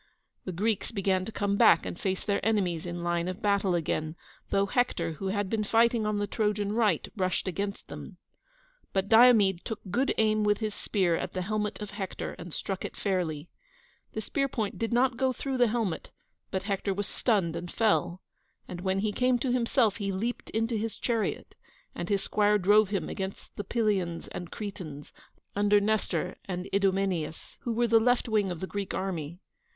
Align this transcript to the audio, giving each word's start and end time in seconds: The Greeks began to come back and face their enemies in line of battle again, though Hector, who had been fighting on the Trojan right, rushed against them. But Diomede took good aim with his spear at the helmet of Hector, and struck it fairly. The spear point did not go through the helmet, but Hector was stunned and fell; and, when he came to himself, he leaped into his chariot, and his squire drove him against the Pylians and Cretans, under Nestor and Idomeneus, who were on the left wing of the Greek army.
The 0.45 0.51
Greeks 0.51 0.91
began 0.91 1.25
to 1.25 1.31
come 1.31 1.57
back 1.57 1.85
and 1.85 1.99
face 1.99 2.25
their 2.25 2.43
enemies 2.43 2.87
in 2.87 3.03
line 3.03 3.27
of 3.27 3.39
battle 3.39 3.75
again, 3.75 4.15
though 4.49 4.65
Hector, 4.65 5.11
who 5.11 5.27
had 5.27 5.47
been 5.47 5.63
fighting 5.63 6.07
on 6.07 6.17
the 6.17 6.25
Trojan 6.25 6.73
right, 6.73 7.07
rushed 7.15 7.47
against 7.47 7.87
them. 7.87 8.17
But 8.93 9.07
Diomede 9.09 9.63
took 9.63 9.79
good 9.91 10.11
aim 10.17 10.43
with 10.43 10.57
his 10.57 10.73
spear 10.73 11.15
at 11.15 11.33
the 11.33 11.43
helmet 11.43 11.79
of 11.83 11.91
Hector, 11.91 12.33
and 12.39 12.51
struck 12.51 12.83
it 12.83 12.95
fairly. 12.97 13.47
The 14.13 14.21
spear 14.21 14.47
point 14.47 14.79
did 14.79 14.91
not 14.91 15.17
go 15.17 15.31
through 15.31 15.57
the 15.59 15.67
helmet, 15.67 16.09
but 16.49 16.63
Hector 16.63 16.95
was 16.95 17.05
stunned 17.05 17.55
and 17.55 17.71
fell; 17.71 18.23
and, 18.67 18.81
when 18.81 19.01
he 19.01 19.11
came 19.11 19.37
to 19.37 19.51
himself, 19.51 19.97
he 19.97 20.11
leaped 20.11 20.49
into 20.49 20.77
his 20.77 20.97
chariot, 20.97 21.53
and 21.93 22.09
his 22.09 22.23
squire 22.23 22.57
drove 22.57 22.89
him 22.89 23.07
against 23.07 23.55
the 23.55 23.63
Pylians 23.63 24.27
and 24.29 24.51
Cretans, 24.51 25.13
under 25.55 25.79
Nestor 25.79 26.37
and 26.45 26.67
Idomeneus, 26.73 27.59
who 27.61 27.71
were 27.71 27.83
on 27.83 27.89
the 27.91 27.99
left 27.99 28.27
wing 28.27 28.49
of 28.49 28.61
the 28.61 28.65
Greek 28.67 28.95
army. 28.95 29.37